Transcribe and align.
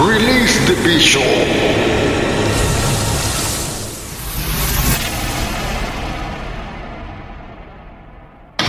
Release 0.00 0.58
the 0.64 0.74
Bishop. 0.82 1.22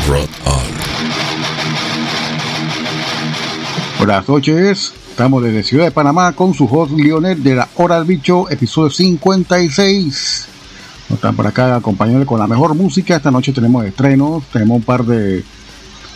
Rotan. 0.09 0.27
Buenas 3.97 4.27
noches, 4.27 4.93
estamos 5.09 5.41
desde 5.41 5.63
Ciudad 5.63 5.85
de 5.85 5.91
Panamá 5.91 6.33
con 6.33 6.53
su 6.53 6.65
host 6.65 6.91
Lionel 6.91 7.41
de 7.41 7.55
la 7.55 7.69
Hora 7.77 7.95
del 7.95 8.07
Bicho, 8.07 8.49
episodio 8.49 8.89
56. 8.89 10.47
Nos 11.07 11.17
están 11.17 11.37
por 11.37 11.47
acá 11.47 11.77
acompañándole 11.77 12.25
con 12.25 12.39
la 12.39 12.47
mejor 12.47 12.75
música. 12.75 13.15
Esta 13.15 13.31
noche 13.31 13.53
tenemos 13.53 13.85
estrenos, 13.85 14.43
tenemos 14.51 14.79
un 14.79 14.83
par 14.83 15.05
de 15.05 15.45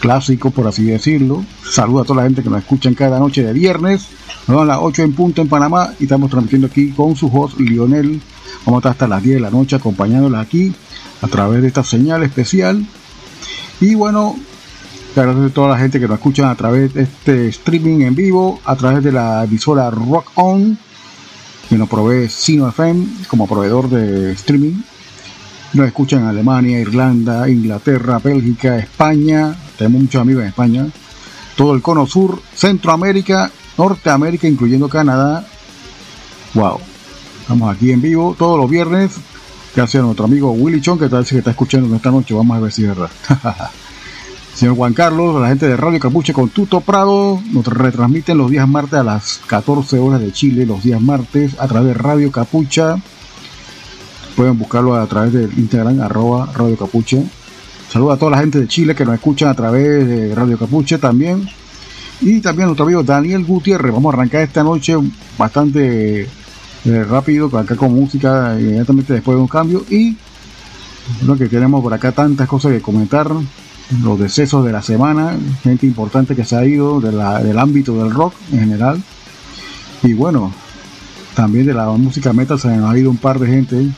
clásicos, 0.06 0.54
por 0.54 0.68
así 0.68 0.84
decirlo. 0.84 1.44
Saludo 1.68 2.02
a 2.02 2.06
toda 2.06 2.18
la 2.18 2.24
gente 2.28 2.44
que 2.44 2.50
nos 2.52 2.60
escucha 2.60 2.94
cada 2.94 3.18
noche 3.18 3.42
de 3.42 3.54
viernes. 3.54 4.06
Nos 4.48 4.68
las 4.68 4.78
8 4.80 5.02
en 5.02 5.14
punto 5.14 5.42
en 5.42 5.50
Panamá 5.50 5.94
y 6.00 6.04
estamos 6.04 6.30
transmitiendo 6.30 6.68
aquí 6.68 6.92
con 6.92 7.16
su 7.16 7.26
host 7.28 7.60
Lionel. 7.60 8.22
Vamos 8.68 8.78
a 8.78 8.80
estar 8.82 8.92
hasta 8.92 9.08
las 9.08 9.24
10 9.24 9.38
de 9.38 9.42
la 9.42 9.50
noche 9.50 9.76
acompañándola 9.76 10.42
aquí 10.42 10.72
a 11.24 11.28
través 11.28 11.64
de 11.64 11.70
esta 11.70 11.84
señal 11.84 12.22
especial. 12.22 12.86
Y 13.82 13.96
bueno, 13.96 14.36
Gracias 15.16 15.46
a 15.46 15.54
toda 15.54 15.70
la 15.70 15.78
gente 15.78 15.98
que 15.98 16.10
nos 16.10 16.18
escucha 16.18 16.52
a 16.52 16.56
través 16.56 16.94
de 16.94 17.04
este 17.04 17.48
streaming 17.48 18.02
en 18.02 18.16
vivo, 18.16 18.60
a 18.66 18.76
través 18.76 19.02
de 19.02 19.14
la 19.14 19.46
emisora 19.46 19.90
Rock 19.90 20.30
On, 20.36 20.78
que 21.70 21.78
nos 21.78 21.88
provee 21.88 22.28
Sino 22.28 22.68
FM 22.68 23.08
como 23.30 23.48
proveedor 23.48 23.90
de 23.90 24.34
streaming. 24.34 24.74
Nos 25.76 25.88
escuchan 25.88 26.24
Alemania, 26.24 26.80
Irlanda, 26.80 27.50
Inglaterra, 27.50 28.18
Bélgica, 28.24 28.78
España. 28.78 29.54
Tenemos 29.78 30.04
muchos 30.04 30.22
amigos 30.22 30.44
en 30.44 30.48
España. 30.48 30.88
Todo 31.58 31.74
el 31.74 31.82
cono 31.82 32.08
sur, 32.08 32.42
Centroamérica, 32.56 33.52
Norteamérica, 33.78 34.48
incluyendo 34.48 34.88
Canadá. 34.88 35.46
Wow. 36.54 36.80
Estamos 37.42 37.76
aquí 37.76 37.92
en 37.92 38.02
vivo 38.02 38.38
todos 38.40 38.58
los 38.58 38.70
viernes. 38.70 39.18
Gracias 39.76 40.02
a 40.02 40.06
nuestro 40.06 40.24
amigo 40.24 40.52
Willy 40.54 40.80
Chon, 40.80 40.98
que 40.98 41.10
tal 41.10 41.26
que 41.26 41.40
está 41.40 41.52
escuchando 41.52 41.94
esta 41.94 42.10
noche. 42.10 42.34
Vamos 42.34 42.56
a 42.56 42.62
ver 42.62 42.72
si 42.72 42.84
es 42.84 42.88
verdad. 42.88 43.10
Señor 44.56 44.78
Juan 44.78 44.94
Carlos, 44.94 45.42
la 45.42 45.50
gente 45.50 45.68
de 45.68 45.76
Radio 45.76 46.00
Capuche 46.00 46.32
con 46.32 46.48
Tuto 46.52 46.80
Prado 46.80 47.42
nos 47.52 47.68
retransmiten 47.68 48.38
los 48.38 48.50
días 48.50 48.66
martes 48.66 48.94
a 48.94 49.04
las 49.04 49.42
14 49.48 50.00
horas 50.00 50.22
de 50.22 50.32
Chile, 50.32 50.66
los 50.66 50.84
días 50.84 51.02
martes 51.02 51.60
a 51.60 51.68
través 51.68 51.90
de 51.90 51.94
Radio 51.96 52.32
Capucha. 52.32 52.96
Pueden 54.36 54.58
buscarlo 54.60 54.96
a 54.96 55.08
través 55.08 55.32
del 55.32 55.58
Instagram, 55.58 56.02
arroba 56.02 56.52
Radio 56.54 56.76
Capuche. 56.78 57.24
Saludos 57.90 58.16
a 58.16 58.20
toda 58.20 58.32
la 58.32 58.40
gente 58.40 58.60
de 58.60 58.68
Chile 58.68 58.94
que 58.94 59.06
nos 59.06 59.16
escuchan 59.16 59.48
a 59.48 59.54
través 59.54 60.06
de 60.06 60.36
Radio 60.36 60.58
Capuche 60.58 60.98
también. 60.98 61.48
Y 62.20 62.42
también 62.42 62.68
nuestro 62.68 62.86
amigo 62.86 63.02
Daniel 63.02 63.46
Gutiérrez. 63.46 63.94
Vamos 63.94 64.14
a 64.14 64.18
arrancar 64.18 64.42
esta 64.42 64.62
noche 64.64 64.96
bastante 65.38 66.24
eh, 66.24 67.04
rápido, 67.10 67.48
acá 67.58 67.78
con 67.78 67.94
música 67.94 68.58
inmediatamente 68.60 69.14
después 69.14 69.38
de 69.38 69.42
un 69.42 69.48
cambio. 69.48 69.86
Y 69.90 70.18
lo 71.26 71.38
que 71.38 71.48
tenemos 71.48 71.82
por 71.82 71.94
acá 71.94 72.12
tantas 72.12 72.50
cosas 72.50 72.74
que 72.74 72.82
comentar 72.82 73.32
los 74.04 74.20
decesos 74.20 74.66
de 74.66 74.72
la 74.72 74.82
semana, 74.82 75.38
gente 75.64 75.86
importante 75.86 76.36
que 76.36 76.44
se 76.44 76.58
ha 76.58 76.66
ido 76.66 77.00
del 77.00 77.58
ámbito 77.58 78.04
del 78.04 78.12
rock 78.12 78.34
en 78.52 78.60
general. 78.60 79.02
Y 80.04 80.14
bueno, 80.14 80.52
también 81.36 81.66
de 81.66 81.74
la 81.74 81.88
música 81.92 82.34
metal 82.34 82.60
se 82.60 82.76
nos 82.76 82.92
ha 82.92 82.98
ido 82.98 83.10
un 83.10 83.18
par 83.18 83.40
de 83.40 83.48
gente. 83.48 83.90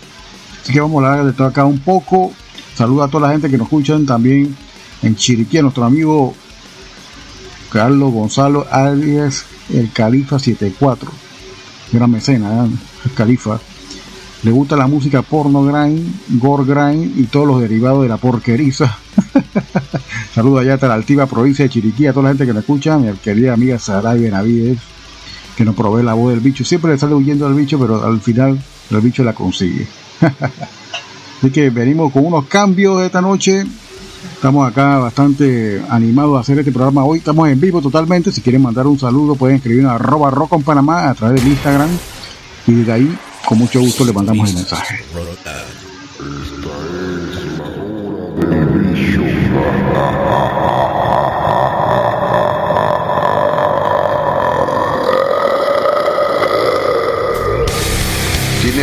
Así 0.67 0.73
que 0.73 0.81
vamos 0.81 1.01
a 1.01 1.07
hablar 1.07 1.25
de 1.25 1.31
todo 1.31 1.47
acá 1.47 1.63
un 1.63 1.79
poco. 1.79 2.33
Saludo 2.75 3.01
a 3.03 3.07
toda 3.07 3.28
la 3.28 3.31
gente 3.31 3.50
que 3.50 3.57
nos 3.57 3.67
escuchan 3.67 4.05
también 4.05 4.53
en 5.01 5.16
Chiriquí, 5.16 5.59
a 5.59 5.61
nuestro 5.61 5.85
amigo 5.85 6.35
Carlos 7.72 8.11
Gonzalo 8.11 8.67
alias 8.69 9.45
el 9.73 9.94
Califa 9.94 10.39
74. 10.39 11.09
Gran 11.94 12.11
mecena, 12.11 12.66
¿eh? 12.66 12.69
el 13.05 13.13
Califa. 13.13 13.61
Le 14.44 14.51
gusta 14.51 14.75
la 14.75 14.88
música 14.88 15.22
porno 15.22 15.63
grind, 15.63 16.05
gore 16.31 16.66
grind 16.66 17.17
y 17.17 17.28
todos 17.28 17.47
los 17.47 17.61
derivados 17.61 18.03
de 18.03 18.09
la 18.09 18.17
porqueriza. 18.17 18.94
Saludos 20.35 20.63
allá 20.63 20.73
a 20.73 20.88
la 20.88 20.95
altiva 20.95 21.28
provincia 21.28 21.63
de 21.63 21.69
Chiriquí, 21.69 22.07
a 22.07 22.11
toda 22.11 22.23
la 22.23 22.29
gente 22.31 22.45
que 22.45 22.51
nos 22.51 22.63
escucha, 22.63 22.97
mi 22.97 23.09
querida 23.19 23.53
amiga 23.53 23.79
Saray 23.79 24.19
Benavides, 24.19 24.79
que 25.55 25.63
nos 25.63 25.75
provee 25.75 26.03
la 26.03 26.13
voz 26.13 26.31
del 26.31 26.41
bicho. 26.41 26.66
Siempre 26.66 26.91
le 26.91 26.97
sale 26.97 27.13
huyendo 27.13 27.47
al 27.47 27.53
bicho, 27.53 27.79
pero 27.79 28.05
al 28.05 28.19
final 28.19 28.61
el 28.91 28.99
bicho 28.99 29.23
la 29.23 29.31
consigue. 29.31 29.88
Así 31.38 31.51
que 31.51 31.69
venimos 31.69 32.11
con 32.11 32.25
unos 32.25 32.45
cambios 32.45 33.03
esta 33.03 33.22
noche. 33.22 33.66
Estamos 34.33 34.69
acá 34.69 34.97
bastante 35.00 35.81
animados 35.89 36.38
a 36.38 36.41
hacer 36.41 36.59
este 36.59 36.72
programa 36.72 37.03
hoy. 37.03 37.19
Estamos 37.19 37.50
en 37.50 37.59
vivo 37.59 37.81
totalmente. 37.81 38.31
Si 38.31 38.41
quieren 38.41 38.61
mandar 38.61 38.88
un 38.88 39.00
saludo, 39.00 39.35
pueden 39.35 39.57
escribir 39.57 39.85
a 39.85 39.95
arroba 39.95 40.29
rock 40.31 40.53
a 40.53 41.13
través 41.13 41.41
del 41.41 41.51
Instagram. 41.51 41.89
Y 42.67 42.83
de 42.83 42.91
ahí, 42.91 43.17
con 43.45 43.57
mucho 43.57 43.79
gusto, 43.79 44.03
le 44.05 44.13
mandamos 44.13 44.50
el 44.50 44.55
mensaje. 44.55 45.00
Rotan. 45.13 45.88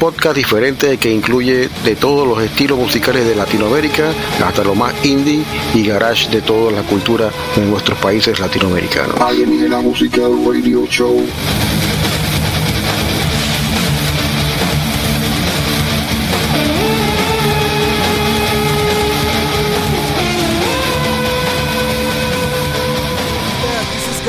Podcast 0.00 0.34
diferente 0.34 0.96
que 0.96 1.12
incluye 1.12 1.68
de 1.84 1.94
todos 1.94 2.26
los 2.26 2.42
estilos 2.42 2.78
musicales 2.78 3.26
de 3.26 3.34
Latinoamérica 3.36 4.14
hasta 4.42 4.64
lo 4.64 4.74
más 4.74 4.94
indie 5.04 5.44
y 5.74 5.84
garage 5.84 6.30
de 6.30 6.40
toda 6.40 6.72
la 6.72 6.82
cultura 6.84 7.30
de 7.54 7.66
nuestros 7.66 7.98
países 7.98 8.40
latinoamericanos. 8.40 9.20
Alienígena 9.20 9.80
Musical 9.82 10.32
Radio 10.46 10.86
Show. 10.86 11.22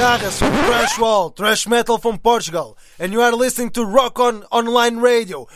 Gagas 0.01 0.39
from 0.39 0.51
Thrash 0.51 0.97
Wall, 0.97 1.29
thrash 1.29 1.67
metal 1.67 1.99
from 1.99 2.17
Portugal, 2.17 2.75
and 2.97 3.13
you 3.13 3.21
are 3.21 3.33
listening 3.33 3.69
to 3.71 3.85
Rock 3.85 4.19
On 4.19 4.43
Online 4.49 4.97
Radio 4.97 5.47